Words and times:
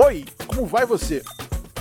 Oi, 0.00 0.24
como 0.46 0.64
vai 0.64 0.86
você? 0.86 1.24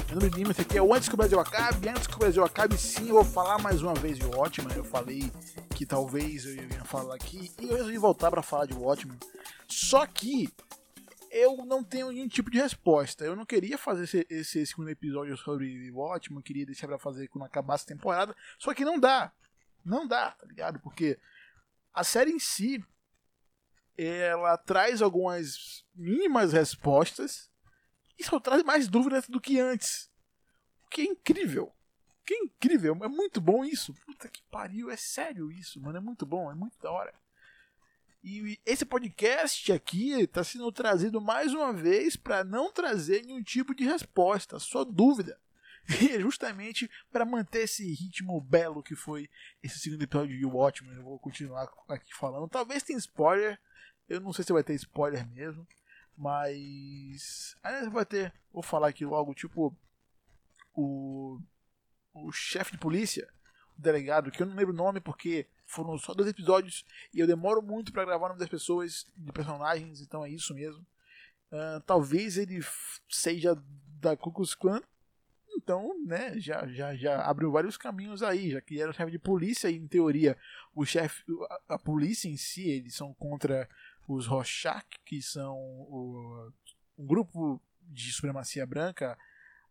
Meu 0.07 0.15
nome 0.15 0.27
é 0.27 0.29
Lima, 0.31 0.49
esse 0.49 0.61
aqui 0.61 0.75
é 0.75 0.81
o 0.81 0.91
Antes 0.91 1.07
que 1.07 1.13
o 1.13 1.17
Brasil 1.17 1.39
Acabe. 1.39 1.87
Antes 1.87 2.07
que 2.07 2.15
o 2.15 2.17
Brasil 2.17 2.43
acabe, 2.43 2.75
sim, 2.75 3.09
eu 3.09 3.13
vou 3.13 3.23
falar 3.23 3.59
mais 3.59 3.83
uma 3.83 3.93
vez 3.93 4.17
de 4.17 4.25
Watchmen. 4.25 4.75
Eu 4.75 4.83
falei 4.83 5.31
que 5.75 5.85
talvez 5.85 6.43
eu 6.43 6.55
ia 6.55 6.83
falar 6.83 7.13
aqui 7.13 7.51
e 7.61 7.65
eu 7.65 7.75
resolvi 7.75 7.99
voltar 7.99 8.31
para 8.31 8.41
falar 8.41 8.65
de 8.65 8.73
Watchmen. 8.73 9.19
Só 9.67 10.03
que 10.07 10.49
eu 11.29 11.63
não 11.63 11.83
tenho 11.83 12.11
nenhum 12.11 12.27
tipo 12.27 12.49
de 12.49 12.57
resposta. 12.57 13.23
Eu 13.23 13.35
não 13.35 13.45
queria 13.45 13.77
fazer 13.77 14.05
esse, 14.05 14.25
esse 14.31 14.65
segundo 14.65 14.89
episódio 14.89 15.37
sobre 15.37 15.91
Watchmen, 15.91 16.41
queria 16.41 16.65
deixar 16.65 16.87
pra 16.87 16.97
fazer 16.97 17.27
quando 17.27 17.45
acabasse 17.45 17.83
a 17.83 17.95
temporada. 17.95 18.35
Só 18.57 18.73
que 18.73 18.83
não 18.83 18.99
dá. 18.99 19.31
Não 19.85 20.07
dá, 20.07 20.31
tá 20.31 20.47
ligado? 20.47 20.79
Porque 20.79 21.19
a 21.93 22.03
série 22.03 22.31
em 22.31 22.39
si 22.39 22.83
ela 23.95 24.57
traz 24.57 25.03
algumas 25.03 25.85
mínimas 25.93 26.51
respostas 26.51 27.55
só 28.23 28.39
traz 28.39 28.63
mais 28.63 28.87
dúvidas 28.87 29.27
do 29.27 29.39
que 29.39 29.59
antes. 29.59 30.09
O 30.85 30.89
que 30.89 31.01
é 31.01 31.05
incrível. 31.05 31.65
O 32.21 32.25
que 32.25 32.33
é 32.33 32.37
incrível. 32.39 32.97
É 33.03 33.07
muito 33.07 33.39
bom 33.39 33.63
isso. 33.63 33.93
Puta 34.05 34.27
que 34.27 34.41
pariu. 34.51 34.89
É 34.89 34.97
sério 34.97 35.51
isso, 35.51 35.79
mano. 35.81 35.97
É 35.97 36.01
muito 36.01 36.25
bom. 36.25 36.51
É 36.51 36.55
muito 36.55 36.77
da 36.79 36.91
hora. 36.91 37.13
E 38.23 38.59
esse 38.65 38.85
podcast 38.85 39.71
aqui 39.71 40.11
está 40.13 40.43
sendo 40.43 40.71
trazido 40.71 41.21
mais 41.21 41.53
uma 41.53 41.71
vez 41.71 42.15
para 42.15 42.43
não 42.43 42.71
trazer 42.71 43.23
nenhum 43.23 43.41
tipo 43.41 43.73
de 43.73 43.85
resposta, 43.85 44.59
só 44.59 44.83
dúvida. 44.83 45.39
E 46.01 46.19
justamente 46.19 46.91
para 47.09 47.23
manter 47.23 47.63
esse 47.63 47.85
ritmo 47.93 48.41
belo 48.41 48.83
que 48.83 48.93
foi 48.93 49.29
esse 49.63 49.79
segundo 49.79 50.03
episódio 50.03 50.37
de 50.37 50.45
Watchmen. 50.45 50.93
Eu 50.93 51.03
vou 51.03 51.17
continuar 51.17 51.71
aqui 51.87 52.13
falando. 52.13 52.49
Talvez 52.49 52.83
tenha 52.83 52.99
spoiler. 52.99 53.57
Eu 54.09 54.19
não 54.19 54.33
sei 54.33 54.43
se 54.43 54.51
vai 54.51 54.63
ter 54.63 54.73
spoiler 54.73 55.25
mesmo. 55.29 55.65
Mas. 56.17 57.55
Aí 57.63 57.89
vai 57.89 58.05
ter. 58.05 58.33
Vou 58.51 58.63
falar 58.63 58.87
aqui 58.87 59.05
logo, 59.05 59.33
tipo. 59.33 59.75
O. 60.73 61.39
O 62.13 62.31
chefe 62.31 62.71
de 62.71 62.79
polícia, 62.79 63.29
o 63.77 63.81
delegado, 63.81 64.31
que 64.31 64.41
eu 64.41 64.47
não 64.47 64.55
lembro 64.55 64.73
o 64.73 64.77
nome 64.77 64.99
porque 64.99 65.45
foram 65.67 65.95
só 65.99 66.15
dois 66.15 66.27
episódios 66.27 66.83
e 67.13 67.19
eu 67.19 67.27
demoro 67.27 67.61
muito 67.61 67.93
para 67.93 68.05
gravar 68.05 68.25
o 68.25 68.29
nome 68.29 68.39
das 68.39 68.49
pessoas, 68.49 69.05
de 69.15 69.31
personagens, 69.31 70.01
então 70.01 70.25
é 70.25 70.29
isso 70.31 70.51
mesmo. 70.55 70.83
Uh, 71.51 71.79
talvez 71.85 72.37
ele 72.37 72.59
seja 73.07 73.55
da 73.99 74.17
Ku 74.17 74.31
Klan, 74.31 74.81
então, 75.57 75.91
né, 76.05 76.39
já, 76.39 76.67
já, 76.67 76.95
já 76.95 77.21
abriu 77.23 77.51
vários 77.51 77.77
caminhos 77.77 78.21
aí, 78.21 78.51
já 78.51 78.61
que 78.61 78.79
era 78.79 78.91
o 78.91 78.93
chefe 78.93 79.11
de 79.11 79.19
polícia 79.19 79.69
e, 79.69 79.75
em 79.75 79.87
teoria, 79.87 80.37
o 80.73 80.85
chefe, 80.85 81.23
a, 81.67 81.75
a 81.75 81.79
polícia 81.79 82.29
em 82.29 82.37
si, 82.37 82.69
eles 82.69 82.95
são 82.95 83.13
contra 83.13 83.67
os 84.07 84.25
Rorschach, 84.25 84.85
que 85.05 85.21
são 85.21 85.55
o, 85.55 86.51
um 86.97 87.05
grupo 87.05 87.61
de 87.81 88.11
supremacia 88.11 88.65
branca, 88.65 89.17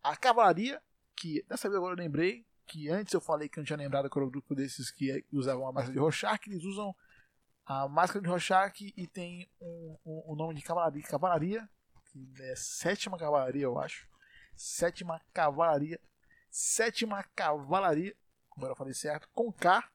a 0.03 0.17
cavalaria, 0.17 0.81
que 1.17 1.43
dessa 1.49 1.69
vez 1.69 1.77
agora 1.77 1.95
eu 1.95 1.99
lembrei, 1.99 2.47
que 2.67 2.89
antes 2.89 3.15
eu 3.15 3.21
falei 3.21 3.49
que 3.49 3.59
eu 3.59 3.63
não 3.63 3.67
tinha 3.67 3.79
lembrado 3.79 4.11
que 4.11 4.19
era 4.19 4.27
o 4.27 4.31
grupo 4.31 4.55
desses 4.55 4.91
que 4.91 5.25
usavam 5.33 5.67
a 5.67 5.73
máscara 5.73 5.93
de 5.93 5.99
Rorschach, 5.99 6.51
eles 6.51 6.65
usam 6.65 6.95
a 7.65 7.89
máscara 7.89 8.21
de 8.21 8.29
Rorschach 8.29 8.93
e 8.97 9.07
tem 9.07 9.49
um, 9.61 9.97
um, 10.05 10.33
um 10.33 10.37
nome 10.37 10.55
de 10.55 10.63
cavalaria, 10.63 11.03
cavalaria, 11.03 11.69
que 12.05 12.43
é 12.43 12.55
sétima 12.57 13.19
cavalaria, 13.19 13.63
eu 13.63 13.79
acho. 13.79 14.09
Sétima 14.55 15.21
cavalaria, 15.33 16.01
sétima 16.51 17.23
cavalaria, 17.35 18.15
agora 18.57 18.73
eu 18.73 18.77
falei 18.77 18.95
certo, 18.95 19.29
com 19.33 19.53
K, 19.53 19.89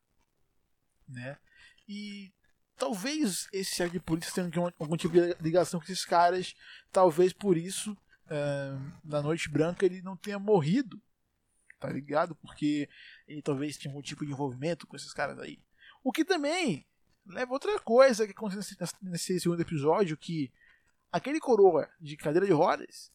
né? 1.08 1.38
E 1.88 2.34
talvez 2.82 3.48
esse 3.54 3.76
chefe 3.76 3.92
de 3.92 4.00
polícia 4.00 4.34
tenha 4.34 4.74
algum 4.80 4.98
tipo 4.98 5.14
de 5.14 5.36
ligação 5.40 5.80
com 5.80 5.84
esses 5.84 6.04
caras, 6.04 6.56
talvez 6.92 7.32
por 7.32 7.56
isso, 7.56 7.92
uh, 7.92 8.92
na 9.04 9.22
Noite 9.22 9.48
Branca, 9.50 9.86
ele 9.86 10.02
não 10.02 10.18
tenha 10.18 10.40
morrido, 10.40 11.00
tá 11.80 11.88
ligado? 11.92 12.34
Porque 12.34 12.90
ele 13.28 13.40
talvez 13.44 13.78
tinha 13.78 13.92
algum 13.92 14.02
tipo 14.02 14.26
de 14.26 14.32
envolvimento 14.32 14.88
com 14.88 14.96
esses 14.96 15.14
caras 15.14 15.38
aí. 15.38 15.60
O 16.04 16.12
que 16.12 16.26
também 16.26 16.88
leva 17.24 17.54
outra 17.54 17.80
coisa 17.80 18.26
que 18.26 18.32
aconteceu 18.32 18.76
nesse, 18.80 18.96
nesse 19.04 19.40
segundo 19.40 19.62
episódio, 19.62 20.18
que 20.18 20.52
aquele 21.12 21.40
coroa 21.40 21.88
de 22.00 22.18
cadeira 22.18 22.48
de 22.48 22.52
rodas 22.52 23.12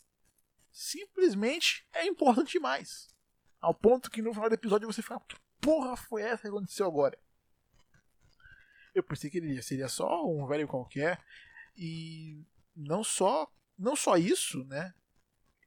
simplesmente 0.70 1.84
é 1.92 2.06
importante 2.06 2.52
demais. 2.52 3.08
Ao 3.60 3.74
ponto 3.74 4.12
que 4.12 4.22
no 4.22 4.32
final 4.32 4.48
do 4.48 4.54
episódio 4.54 4.86
você 4.86 5.02
fala, 5.02 5.20
que 5.26 5.36
porra 5.60 5.96
foi 5.96 6.22
essa 6.22 6.42
que 6.42 6.48
aconteceu 6.48 6.86
agora? 6.86 7.18
Eu 8.96 9.02
pensei 9.02 9.28
que 9.28 9.38
ele 9.38 9.60
seria 9.62 9.88
só 9.88 10.26
um 10.26 10.46
velho 10.46 10.66
qualquer. 10.66 11.22
E 11.76 12.42
não 12.74 13.04
só, 13.04 13.50
não 13.78 13.94
só 13.94 14.16
isso, 14.16 14.64
né? 14.64 14.94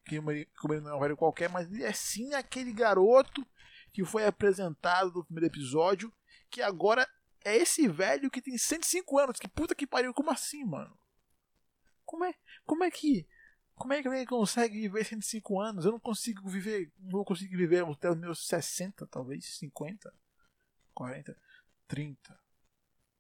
Que 0.06 0.16
ele 0.16 0.48
não 0.82 0.90
é 0.90 0.96
um 0.96 1.00
velho 1.00 1.16
qualquer, 1.16 1.50
mas 1.50 1.72
ele 1.72 1.84
é 1.84 1.94
sim 1.94 2.34
aquele 2.34 2.74
garoto 2.74 3.46
que 3.94 4.04
foi 4.04 4.26
apresentado 4.26 5.14
no 5.14 5.24
primeiro 5.24 5.48
episódio, 5.48 6.12
que 6.50 6.62
agora 6.62 7.08
é 7.46 7.56
esse 7.56 7.88
velho 7.88 8.32
que 8.32 8.42
tem 8.42 8.58
105 8.58 9.20
anos. 9.20 9.40
Que 9.40 9.48
puta 9.48 9.76
que 9.76 9.86
pariu, 9.86 10.14
como 10.14 10.32
assim, 10.32 10.64
mano? 10.66 10.98
Como 12.06 12.26
é, 12.26 12.34
como 12.66 12.84
é 12.84 12.90
que 12.90 13.28
como 13.76 13.94
é 13.94 14.02
que 14.02 14.10
alguém 14.10 14.26
consegue 14.26 14.82
viver 14.82 15.06
105 15.06 15.62
anos? 15.62 15.86
Eu 15.86 15.92
não 15.92 16.00
consigo 16.00 16.50
viver, 16.50 16.92
não 17.00 17.24
conseguir 17.24 17.56
viver 17.56 17.86
até 17.86 18.10
os 18.10 18.18
meus 18.18 18.46
60, 18.46 19.08
talvez 19.08 19.46
50, 19.58 20.14
40, 20.94 21.38
30. 21.88 22.40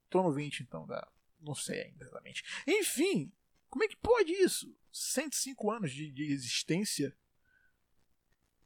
Tô 0.09 0.23
no 0.23 0.31
20, 0.31 0.61
então 0.61 0.85
dá. 0.85 1.07
Não 1.39 1.55
sei 1.55 1.83
ainda 1.83 2.03
exatamente. 2.03 2.43
Enfim, 2.67 3.31
como 3.69 3.83
é 3.83 3.87
que 3.87 3.95
pode 3.97 4.31
isso? 4.31 4.75
105 4.91 5.71
anos 5.71 5.91
de, 5.91 6.11
de 6.11 6.31
existência? 6.31 7.15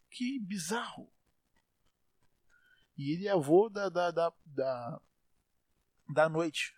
Que 0.10 0.40
bizarro. 0.40 1.12
E 2.98 3.12
ele 3.14 3.28
é 3.28 3.32
avô 3.32 3.70
da, 3.70 3.90
da, 3.90 4.12
da, 4.12 4.34
da, 4.46 5.02
da 6.10 6.30
noite. 6.30 6.76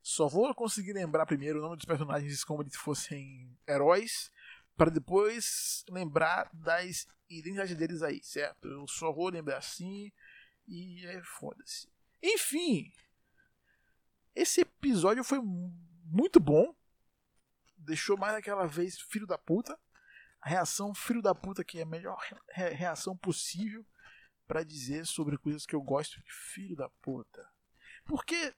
Só 0.00 0.28
vou 0.28 0.52
conseguir 0.54 0.92
lembrar 0.92 1.26
primeiro 1.26 1.58
o 1.58 1.62
nome 1.62 1.76
dos 1.76 1.84
personagens 1.84 2.42
como 2.44 2.68
se 2.68 2.76
fossem 2.76 3.56
heróis, 3.68 4.32
para 4.76 4.90
depois 4.90 5.84
lembrar 5.88 6.50
das 6.52 7.06
identidades 7.28 7.76
deles 7.76 8.02
aí, 8.02 8.20
certo? 8.22 8.66
Eu 8.66 8.86
só 8.88 9.12
vou 9.12 9.28
lembrar 9.28 9.58
assim 9.58 10.10
e 10.66 11.04
é 11.06 11.22
foda-se. 11.22 11.88
Enfim, 12.22 12.92
esse 14.42 14.60
episódio 14.60 15.24
foi 15.24 15.40
muito 15.40 16.38
bom. 16.38 16.74
Deixou 17.78 18.16
mais 18.16 18.34
aquela 18.34 18.66
vez 18.66 19.00
filho 19.00 19.26
da 19.26 19.38
puta. 19.38 19.78
A 20.40 20.48
reação 20.48 20.94
filho 20.94 21.22
da 21.22 21.34
puta 21.34 21.64
que 21.64 21.78
é 21.78 21.82
a 21.82 21.86
melhor 21.86 22.18
reação 22.52 23.16
possível 23.16 23.86
para 24.46 24.64
dizer 24.64 25.06
sobre 25.06 25.38
coisas 25.38 25.64
que 25.64 25.74
eu 25.74 25.80
gosto 25.80 26.20
de 26.20 26.32
filho 26.32 26.76
da 26.76 26.88
puta. 27.00 27.48
Porque 28.04 28.54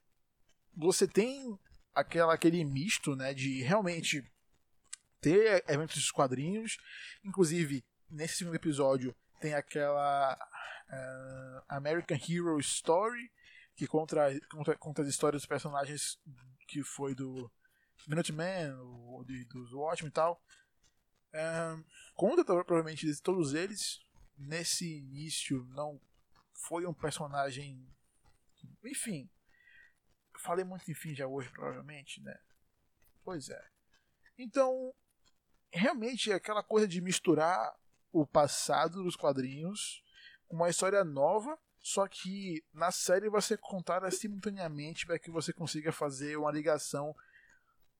você 0.74 1.06
tem 1.06 1.58
aquela, 1.94 2.34
aquele 2.34 2.64
misto, 2.64 3.14
né, 3.14 3.34
de 3.34 3.62
realmente 3.62 4.24
ter 5.20 5.62
eventos 5.68 6.02
de 6.02 6.12
quadrinhos. 6.12 6.78
Inclusive, 7.22 7.84
nesse 8.10 8.38
segundo 8.38 8.56
episódio 8.56 9.14
tem 9.40 9.54
aquela 9.54 10.34
uh, 10.34 11.62
American 11.68 12.16
Hero 12.16 12.58
Story, 12.58 13.30
que 13.76 13.86
conta, 13.86 14.16
conta, 14.50 14.76
conta 14.76 15.02
as 15.02 15.08
histórias 15.08 15.42
dos 15.42 15.48
personagens 15.48 16.18
que 16.66 16.82
foi 16.82 17.14
do 17.14 17.50
Minuteman, 18.06 18.76
o, 18.80 19.24
de, 19.24 19.44
dos 19.46 19.72
Watchmen 19.72 20.08
e 20.08 20.12
tal. 20.12 20.42
Um, 21.34 21.84
conta 22.14 22.44
provavelmente 22.44 23.06
de 23.06 23.20
todos 23.20 23.54
eles. 23.54 24.00
Nesse 24.36 24.98
início 24.98 25.64
não 25.70 26.00
foi 26.52 26.86
um 26.86 26.94
personagem. 26.94 27.86
Enfim. 28.84 29.28
Falei 30.38 30.64
muito 30.64 30.90
enfim 30.90 31.14
já 31.14 31.26
hoje, 31.26 31.48
provavelmente, 31.50 32.20
né? 32.20 32.38
Pois 33.24 33.48
é. 33.48 33.70
Então, 34.36 34.92
realmente 35.72 36.30
é 36.30 36.34
aquela 36.34 36.62
coisa 36.62 36.86
de 36.86 37.00
misturar 37.00 37.74
o 38.12 38.26
passado 38.26 39.02
dos 39.02 39.16
quadrinhos 39.16 40.04
com 40.46 40.56
uma 40.56 40.68
história 40.68 41.02
nova 41.04 41.58
só 41.84 42.08
que 42.08 42.64
na 42.72 42.90
série 42.90 43.28
vai 43.28 43.42
ser 43.42 43.58
contada 43.58 44.10
simultaneamente 44.10 45.04
para 45.04 45.18
que 45.18 45.30
você 45.30 45.52
consiga 45.52 45.92
fazer 45.92 46.34
uma 46.38 46.50
ligação 46.50 47.14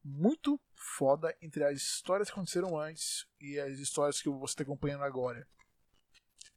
muito 0.02 0.58
foda 0.74 1.36
entre 1.42 1.62
as 1.62 1.76
histórias 1.76 2.28
que 2.28 2.32
aconteceram 2.32 2.80
antes 2.80 3.26
e 3.38 3.60
as 3.60 3.78
histórias 3.78 4.22
que 4.22 4.28
você 4.30 4.52
está 4.52 4.62
acompanhando 4.62 5.04
agora. 5.04 5.46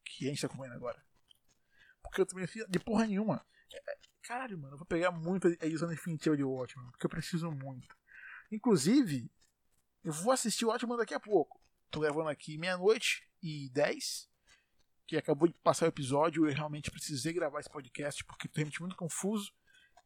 Que 0.05 0.23
a 0.23 0.29
gente 0.29 0.37
está 0.37 0.47
acompanhando 0.47 0.77
agora. 0.77 1.05
Porque 2.01 2.21
eu 2.21 2.25
também 2.25 2.47
de 2.47 2.79
porra 2.79 3.05
nenhuma. 3.05 3.45
É, 3.73 3.91
é, 3.91 3.97
caralho, 4.21 4.57
mano, 4.57 4.75
eu 4.75 4.77
vou 4.77 4.87
pegar 4.87 5.11
muito 5.11 5.49
a 5.49 5.65
edição 5.65 5.89
definitiva 5.89 6.37
de 6.37 6.45
Watchmen, 6.45 6.89
porque 6.91 7.07
eu 7.07 7.09
preciso 7.09 7.51
muito. 7.51 7.93
Inclusive, 8.49 9.29
eu 10.01 10.13
vou 10.13 10.31
assistir 10.31 10.63
o 10.63 10.69
Watchmen 10.69 10.95
daqui 10.95 11.13
a 11.13 11.19
pouco. 11.19 11.61
Tô 11.91 11.99
gravando 11.99 12.29
aqui 12.29 12.57
meia-noite 12.57 13.29
e 13.43 13.69
dez 13.71 14.29
que 15.07 15.15
acabou 15.15 15.47
de 15.47 15.53
passar 15.63 15.85
o 15.85 15.89
episódio, 15.89 16.45
eu 16.45 16.53
realmente 16.53 16.91
precisei 16.91 17.31
gravar 17.31 17.61
esse 17.61 17.69
podcast 17.69 18.23
porque 18.25 18.47
estou 18.47 18.59
realmente 18.59 18.81
muito 18.81 18.95
confuso. 18.97 19.53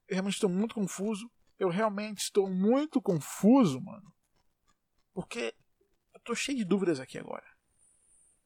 Eu 0.07 0.13
realmente 0.13 0.35
estou 0.35 0.49
muito 0.49 0.75
confuso. 0.75 1.31
Eu 1.57 1.69
realmente 1.69 2.19
estou 2.19 2.47
muito 2.47 3.01
confuso, 3.01 3.81
mano. 3.81 4.13
Porque 5.11 5.55
tô 6.23 6.35
cheio 6.35 6.59
de 6.59 6.63
dúvidas 6.63 6.99
aqui 6.99 7.17
agora. 7.17 7.45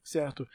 Certo? 0.01 0.47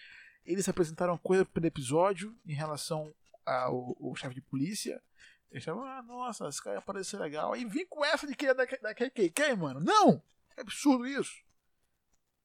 Eles 0.42 0.68
apresentaram 0.68 1.18
coisa 1.18 1.44
pelo 1.44 1.66
episódio 1.66 2.34
em 2.46 2.54
relação 2.54 3.14
ao, 3.44 3.94
ao 4.02 4.16
chefe 4.16 4.34
de 4.34 4.42
polícia. 4.42 5.02
Eles 5.50 5.64
falaram, 5.64 5.84
ah, 5.84 6.02
nossa, 6.02 6.48
esse 6.48 6.62
cara 6.62 6.80
parece 6.80 7.10
ser 7.10 7.18
legal. 7.18 7.52
Aí 7.52 7.66
vim 7.66 7.84
com 7.86 8.02
essa 8.02 8.26
de 8.26 8.34
que 8.34 8.46
é 8.46 8.54
da, 8.54 8.64
da 8.64 8.94
KKK, 8.94 9.54
mano. 9.56 9.80
Não! 9.80 10.22
É 10.56 10.62
absurdo 10.62 11.06
isso. 11.06 11.44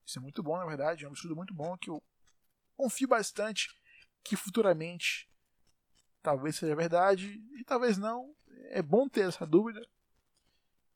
Isso 0.05 0.19
é 0.19 0.21
muito 0.21 0.43
bom, 0.43 0.57
na 0.57 0.65
verdade. 0.65 1.05
É 1.05 1.07
um 1.07 1.11
absurdo 1.11 1.35
muito 1.37 1.53
bom 1.53 1.77
que 1.77 1.89
eu 1.89 2.03
confio 2.75 3.07
bastante 3.07 3.69
que 4.23 4.35
futuramente 4.35 5.29
talvez 6.21 6.55
seja 6.55 6.75
verdade 6.75 7.39
e 7.57 7.63
talvez 7.63 7.97
não. 7.97 8.35
É 8.69 8.81
bom 8.81 9.07
ter 9.07 9.27
essa 9.27 9.45
dúvida. 9.45 9.81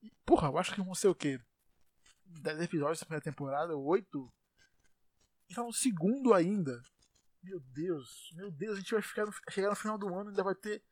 E, 0.02 0.10
porra, 0.26 0.48
eu 0.48 0.58
acho 0.58 0.74
que 0.74 0.82
vão 0.82 0.96
ser 0.96 1.08
o 1.08 1.16
quê? 1.16 1.40
10 2.26 2.62
episódios 2.62 3.00
da 3.00 3.06
primeira 3.06 3.24
temporada, 3.24 3.76
8. 3.76 4.34
Então, 5.50 5.68
no 5.68 5.74
segundo 5.74 6.34
ainda. 6.34 6.82
Meu 7.42 7.60
Deus, 7.60 8.32
meu 8.34 8.52
Deus, 8.52 8.74
a 8.78 8.80
gente 8.82 8.92
vai 8.92 9.02
ficar 9.02 9.26
no, 9.26 9.34
chegar 9.50 9.70
no 9.70 9.76
final 9.76 9.98
do 9.98 10.14
ano 10.14 10.30
ainda 10.30 10.44
vai 10.44 10.56
ter. 10.56 10.84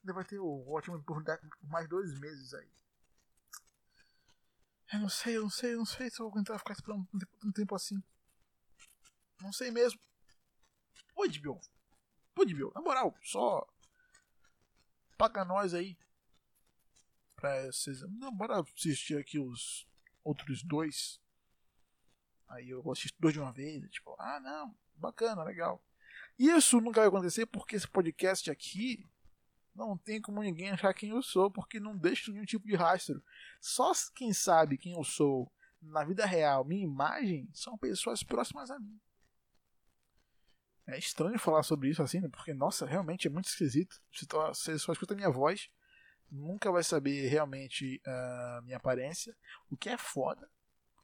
Ainda 0.00 0.12
vai 0.12 0.24
ter 0.24 0.38
o 0.38 0.70
ótimo 0.70 1.02
por 1.02 1.22
mais 1.62 1.88
dois 1.88 2.18
meses 2.20 2.54
aí. 2.54 2.70
Eu 4.92 5.00
não 5.00 5.08
sei, 5.08 5.36
eu 5.36 5.42
não 5.42 5.50
sei, 5.50 5.74
eu 5.74 5.78
não 5.78 5.86
sei 5.86 6.08
se 6.08 6.20
eu 6.20 6.24
vou 6.24 6.32
aguentar 6.32 6.58
ficar 6.58 6.72
esperando 6.72 7.06
tanto 7.10 7.52
tempo 7.52 7.74
assim. 7.74 8.02
Não 9.40 9.52
sei 9.52 9.70
mesmo. 9.70 10.00
Ô, 11.18 11.24
Edbion. 11.24 11.58
Pô, 12.32 12.44
Edbion, 12.44 12.70
na 12.72 12.80
moral, 12.80 13.12
só. 13.24 13.66
Paga 15.16 15.44
nós 15.44 15.74
aí. 15.74 15.98
Pra 17.34 17.66
vocês. 17.66 18.02
Não, 18.02 18.32
bora 18.32 18.60
assistir 18.60 19.18
aqui 19.18 19.36
os 19.36 19.84
outros 20.22 20.62
dois. 20.62 21.20
Aí 22.48 22.70
eu 22.70 22.88
assisto 22.92 23.20
dois 23.20 23.34
de 23.34 23.40
uma 23.40 23.50
vez. 23.50 23.82
Tipo, 23.90 24.14
ah, 24.16 24.38
não, 24.38 24.72
bacana, 24.94 25.42
legal. 25.42 25.84
Isso 26.38 26.80
nunca 26.80 27.00
vai 27.00 27.08
acontecer 27.08 27.46
porque 27.46 27.74
esse 27.74 27.88
podcast 27.88 28.48
aqui 28.48 29.04
não 29.74 29.98
tem 29.98 30.20
como 30.20 30.40
ninguém 30.40 30.70
achar 30.70 30.94
quem 30.94 31.10
eu 31.10 31.20
sou, 31.20 31.50
porque 31.50 31.80
não 31.80 31.96
deixo 31.96 32.30
nenhum 32.30 32.44
tipo 32.44 32.64
de 32.64 32.76
rastro. 32.76 33.20
Só 33.60 33.90
quem 34.14 34.32
sabe 34.32 34.78
quem 34.78 34.92
eu 34.92 35.02
sou 35.02 35.50
na 35.82 36.04
vida 36.04 36.24
real, 36.24 36.64
minha 36.64 36.84
imagem, 36.84 37.48
são 37.52 37.76
pessoas 37.76 38.22
próximas 38.22 38.70
a 38.70 38.78
mim. 38.78 39.00
É 40.88 40.98
estranho 40.98 41.38
falar 41.38 41.62
sobre 41.62 41.90
isso 41.90 42.02
assim, 42.02 42.18
né? 42.18 42.28
Porque, 42.30 42.54
nossa, 42.54 42.86
realmente 42.86 43.28
é 43.28 43.30
muito 43.30 43.46
esquisito. 43.48 44.00
Você 44.10 44.78
só 44.78 44.90
escuta 44.90 45.12
a 45.12 45.16
minha 45.16 45.30
voz, 45.30 45.68
nunca 46.30 46.72
vai 46.72 46.82
saber 46.82 47.28
realmente 47.28 48.00
a 48.06 48.60
uh, 48.60 48.64
minha 48.64 48.78
aparência, 48.78 49.36
o 49.70 49.76
que 49.76 49.90
é 49.90 49.98
foda. 49.98 50.50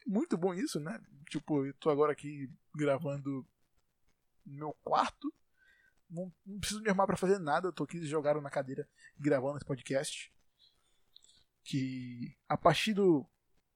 Muito 0.06 0.38
bom 0.38 0.54
isso, 0.54 0.80
né? 0.80 0.98
Tipo, 1.28 1.66
eu 1.66 1.74
tô 1.74 1.90
agora 1.90 2.12
aqui 2.12 2.50
gravando 2.74 3.46
no 4.46 4.56
meu 4.56 4.72
quarto, 4.82 5.30
não, 6.08 6.32
não 6.46 6.58
preciso 6.58 6.80
me 6.80 6.88
arrumar 6.88 7.06
para 7.06 7.16
fazer 7.16 7.38
nada, 7.38 7.68
eu 7.68 7.72
tô 7.72 7.84
aqui 7.84 8.02
jogado 8.06 8.40
na 8.40 8.50
cadeira 8.50 8.88
gravando 9.18 9.58
esse 9.58 9.66
podcast. 9.66 10.32
Que 11.62 12.34
a 12.48 12.56
partir 12.56 12.94
do, 12.94 13.26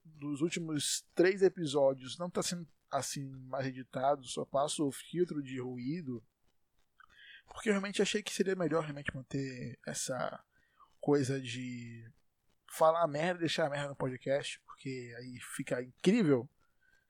dos 0.05 0.41
últimos 0.41 1.07
três 1.15 1.43
episódios 1.43 2.17
não 2.19 2.31
tá 2.31 2.43
sendo 2.43 2.67
assim 2.91 3.29
mais 3.47 3.67
editado, 3.67 4.25
só 4.25 4.45
passo 4.45 4.87
o 4.87 4.93
filtro 4.93 5.43
de 5.43 5.61
ruído. 5.61 6.23
Porque 7.47 7.69
eu 7.69 7.73
realmente 7.73 8.03
achei 8.03 8.23
que 8.23 8.33
seria 8.33 8.55
melhor 8.55 8.83
realmente 8.83 9.15
manter 9.15 9.79
essa 9.87 10.43
coisa 11.01 11.41
de 11.41 12.11
falar 12.71 13.07
merda 13.09 13.39
e 13.39 13.41
deixar 13.41 13.71
merda 13.71 13.89
no 13.89 13.97
podcast, 13.97 14.61
porque 14.67 15.15
aí 15.19 15.39
fica 15.57 15.83
incrível. 15.83 16.49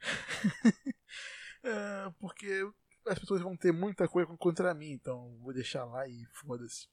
é, 1.64 2.10
porque 2.20 2.70
as 3.06 3.18
pessoas 3.18 3.40
vão 3.40 3.56
ter 3.56 3.72
muita 3.72 4.06
coisa 4.06 4.28
contra 4.36 4.74
mim, 4.74 4.92
então 4.92 5.36
vou 5.40 5.52
deixar 5.52 5.84
lá 5.84 6.06
e 6.06 6.24
foda-se. 6.32 6.88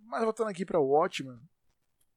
Mas 0.00 0.22
voltando 0.22 0.50
aqui 0.50 0.66
para 0.66 0.78
o 0.78 0.88
Watchmen, 0.88 1.40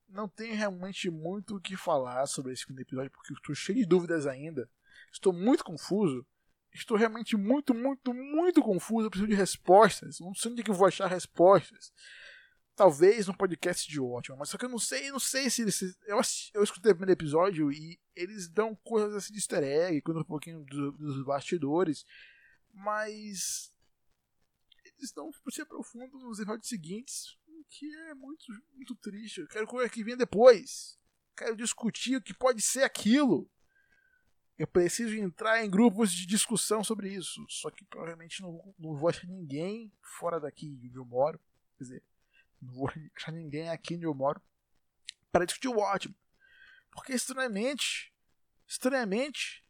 não 0.07 0.27
tem 0.27 0.53
realmente 0.53 1.09
muito 1.09 1.55
o 1.55 1.61
que 1.61 1.75
falar 1.75 2.25
sobre 2.27 2.53
esse 2.53 2.63
segundo 2.63 2.81
episódio, 2.81 3.11
porque 3.11 3.33
estou 3.33 3.55
cheio 3.55 3.79
de 3.79 3.85
dúvidas 3.85 4.25
ainda. 4.25 4.69
Estou 5.11 5.33
muito 5.33 5.63
confuso. 5.63 6.25
Estou 6.73 6.97
realmente 6.97 7.35
muito, 7.35 7.73
muito, 7.73 8.13
muito 8.13 8.61
confuso. 8.61 9.07
Eu 9.07 9.09
preciso 9.09 9.29
de 9.29 9.35
respostas. 9.35 10.19
Não 10.19 10.33
sei 10.33 10.51
onde 10.51 10.61
é 10.61 10.63
que 10.63 10.71
eu 10.71 10.75
vou 10.75 10.87
achar 10.87 11.07
respostas. 11.07 11.91
Talvez 12.75 13.25
no 13.25 13.35
podcast 13.35 13.89
de 13.89 13.99
Watchmen, 13.99 14.37
mas 14.37 14.49
só 14.49 14.57
que 14.57 14.65
eu 14.65 14.69
não 14.69 14.77
sei, 14.77 15.09
não 15.09 15.19
sei 15.19 15.49
se 15.49 15.63
eles. 15.63 15.81
Eu, 16.05 16.19
eu 16.53 16.63
escutei 16.63 16.91
o 16.91 16.95
primeiro 16.95 17.19
episódio 17.19 17.71
e 17.71 17.99
eles 18.15 18.47
dão 18.47 18.75
coisas 18.83 19.15
assim 19.15 19.33
de 19.33 19.39
easter 19.39 19.63
egg, 19.63 19.99
contam 20.01 20.21
um 20.21 20.25
pouquinho 20.25 20.63
dos, 20.63 20.95
dos 20.95 21.25
bastidores 21.25 22.05
mas 22.77 23.73
eles 24.85 25.13
não 25.15 25.31
se 25.49 25.61
aprofundam 25.61 26.19
nos 26.19 26.39
episódios 26.39 26.69
seguintes, 26.69 27.37
o 27.47 27.63
que 27.69 27.93
é 27.95 28.13
muito, 28.13 28.45
muito 28.73 28.95
triste. 28.95 29.41
Eu 29.41 29.47
quero 29.47 29.67
coisa 29.67 29.89
que 29.89 30.03
venha 30.03 30.17
depois. 30.17 30.97
Quero 31.35 31.55
discutir 31.55 32.15
o 32.15 32.21
que 32.21 32.33
pode 32.33 32.61
ser 32.61 32.83
aquilo. 32.83 33.49
Eu 34.57 34.65
preciso 34.65 35.15
entrar 35.15 35.63
em 35.63 35.69
grupos 35.69 36.11
de 36.11 36.25
discussão 36.25 36.83
sobre 36.83 37.13
isso. 37.13 37.45
Só 37.47 37.69
que 37.69 37.85
provavelmente 37.85 38.41
não, 38.41 38.73
não 38.79 38.95
vou 38.95 39.09
achar 39.09 39.27
ninguém 39.27 39.91
fora 40.01 40.39
daqui 40.39 40.79
onde 40.83 40.95
eu 40.95 41.05
moro. 41.05 41.39
Quer 41.77 41.83
dizer, 41.83 42.03
não 42.61 42.73
vou 42.73 42.89
achar 43.15 43.31
ninguém 43.31 43.69
aqui 43.69 43.95
onde 43.95 44.05
eu 44.05 44.13
moro 44.13 44.41
para 45.31 45.45
discutir 45.45 45.67
o 45.67 45.77
ótimo. 45.77 46.15
Porque 46.91 47.13
estranhamente, 47.13 48.11
estranhamente, 48.65 49.63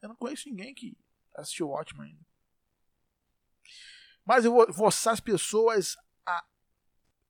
eu 0.00 0.08
não 0.08 0.16
conheço 0.16 0.48
ninguém 0.48 0.72
que 0.72 0.96
assistiu 1.34 1.66
o 1.66 1.70
Watchmen 1.70 2.10
ainda. 2.10 2.26
Mas 4.24 4.44
eu 4.44 4.52
vou 4.52 4.72
forçar 4.72 5.12
as 5.12 5.20
pessoas 5.20 5.96
a 6.24 6.46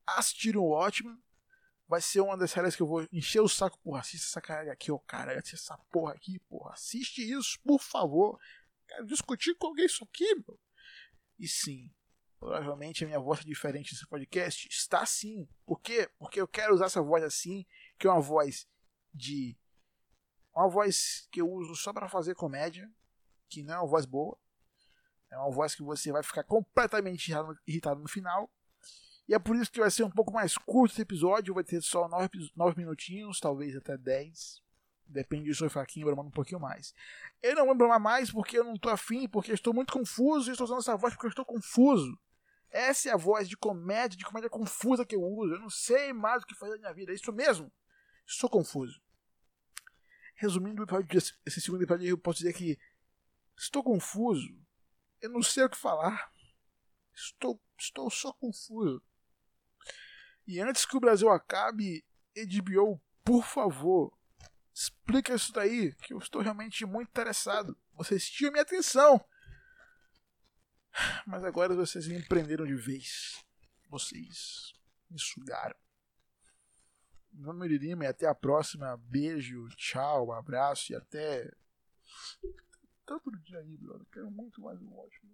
assistirem 0.07 0.61
o 0.61 0.65
Watchmen. 0.65 1.19
Vai 1.91 2.01
ser 2.01 2.21
uma 2.21 2.37
das 2.37 2.53
séries 2.53 2.77
que 2.77 2.83
eu 2.83 2.87
vou 2.87 3.05
encher 3.11 3.41
o 3.41 3.49
saco. 3.49 3.77
Porra, 3.81 3.99
assista 3.99 4.25
essa 4.29 4.41
cara 4.41 4.73
aqui, 4.73 4.93
ó, 4.93 4.99
cara. 4.99 5.33
Essa 5.33 5.77
porra 5.91 6.13
aqui, 6.13 6.39
porra. 6.49 6.73
Assiste 6.73 7.21
isso, 7.21 7.59
por 7.65 7.83
favor. 7.83 8.39
Quero 8.87 9.07
discutir 9.07 9.57
com 9.57 9.67
alguém 9.67 9.87
isso 9.87 10.05
aqui, 10.05 10.33
meu. 10.37 10.57
E 11.37 11.49
sim, 11.49 11.93
provavelmente 12.39 13.03
a 13.03 13.09
minha 13.09 13.19
voz 13.19 13.41
é 13.41 13.43
diferente 13.43 13.93
nesse 13.93 14.07
podcast. 14.07 14.69
Está 14.69 15.05
sim. 15.05 15.49
Por 15.67 15.81
quê? 15.81 16.09
Porque 16.17 16.41
eu 16.41 16.47
quero 16.47 16.73
usar 16.73 16.87
essa 16.87 17.03
voz 17.03 17.25
assim, 17.25 17.67
que 17.99 18.07
é 18.07 18.11
uma 18.11 18.21
voz 18.21 18.69
de. 19.13 19.59
Uma 20.55 20.69
voz 20.69 21.27
que 21.33 21.41
eu 21.41 21.51
uso 21.51 21.75
só 21.75 21.93
para 21.93 22.09
fazer 22.09 22.37
comédia 22.37 22.89
que 23.49 23.65
não 23.65 23.75
é 23.75 23.79
uma 23.79 23.89
voz 23.89 24.07
boa. 24.07 24.39
É 25.29 25.37
uma 25.37 25.51
voz 25.51 25.75
que 25.75 25.83
você 25.83 26.13
vai 26.13 26.23
ficar 26.23 26.45
completamente 26.45 27.33
irritado 27.67 28.01
no 28.01 28.09
final. 28.09 28.49
E 29.31 29.35
é 29.35 29.39
por 29.39 29.55
isso 29.55 29.71
que 29.71 29.79
vai 29.79 29.93
ser 29.93 30.03
um 30.03 30.11
pouco 30.11 30.33
mais 30.33 30.59
curto 30.59 30.93
esse 30.93 31.03
episódio. 31.03 31.55
Vai 31.55 31.63
ter 31.63 31.81
só 31.81 32.09
9, 32.09 32.51
9 32.57 32.77
minutinhos, 32.77 33.39
talvez 33.39 33.77
até 33.77 33.97
10. 33.97 34.61
Depende 35.07 35.55
se 35.55 35.63
eu 35.63 35.71
fraquinho, 35.71 36.07
bramando 36.07 36.31
um 36.31 36.33
pouquinho 36.33 36.59
mais. 36.59 36.93
Eu 37.41 37.55
não 37.55 37.65
vou 37.65 37.77
bramar 37.77 38.01
mais 38.01 38.33
porque 38.33 38.59
eu 38.59 38.65
não 38.65 38.75
estou 38.75 38.91
afim, 38.91 39.29
porque 39.29 39.53
estou 39.53 39.73
muito 39.73 39.93
confuso. 39.93 40.51
E 40.51 40.53
estou 40.53 40.65
usando 40.65 40.81
essa 40.81 40.97
voz 40.97 41.15
porque 41.15 41.27
eu 41.27 41.31
estou 41.31 41.45
confuso. 41.45 42.19
Essa 42.71 43.11
é 43.11 43.13
a 43.13 43.17
voz 43.17 43.49
de 43.49 43.57
comédia, 43.57 44.19
de 44.19 44.25
comédia 44.25 44.51
confusa 44.51 45.07
que 45.07 45.15
eu 45.15 45.23
uso. 45.23 45.55
Eu 45.55 45.61
não 45.61 45.71
sei 45.71 46.13
mais 46.13 46.43
o 46.43 46.47
que 46.47 46.57
fazer 46.57 46.73
na 46.73 46.79
minha 46.79 46.93
vida. 46.95 47.13
É 47.13 47.15
isso 47.15 47.33
mesmo. 47.33 47.73
Estou 48.27 48.51
confuso. 48.51 49.01
Resumindo 50.35 50.85
esse 51.47 51.61
segundo 51.61 51.83
episódio, 51.83 52.09
eu 52.09 52.19
posso 52.19 52.39
dizer 52.39 52.53
que 52.53 52.77
Estou 53.57 53.85
confuso. 53.85 54.59
Eu 55.21 55.29
não 55.29 55.43
sei 55.43 55.65
o 55.65 55.71
que 55.71 55.77
falar. 55.77 56.33
Estou, 57.15 57.63
estou 57.79 58.11
só 58.11 58.33
confuso. 58.33 59.03
E 60.51 60.59
antes 60.61 60.85
que 60.85 60.97
o 60.97 61.01
Brasil 61.01 61.31
acabe, 61.31 62.05
HBO, 62.35 63.01
por 63.25 63.45
favor, 63.45 64.13
explica 64.75 65.33
isso 65.33 65.53
daí, 65.53 65.95
que 66.03 66.13
eu 66.13 66.19
estou 66.19 66.43
realmente 66.43 66.85
muito 66.85 67.09
interessado. 67.09 67.79
Vocês 67.95 68.29
tinham 68.29 68.51
minha 68.51 68.63
atenção. 68.63 69.25
Mas 71.25 71.45
agora 71.45 71.73
vocês 71.77 72.09
me 72.09 72.21
prenderam 72.27 72.67
de 72.67 72.75
vez. 72.75 73.45
Vocês 73.89 74.73
me 75.09 75.21
sugaram. 75.21 75.77
Meu 77.33 77.53
nome 77.53 77.73
é 77.73 78.03
e 78.03 78.07
até 78.07 78.27
a 78.27 78.35
próxima. 78.35 78.97
Beijo, 78.97 79.69
tchau, 79.77 80.33
abraço 80.33 80.91
e 80.91 80.97
até 80.97 81.49
tanto 83.07 83.31
dia 83.39 83.61
aí, 83.61 83.77
brother. 83.77 84.05
Quero 84.13 84.29
muito 84.33 84.61
mais 84.61 84.83
um 84.83 84.99
ótimo. 84.99 85.31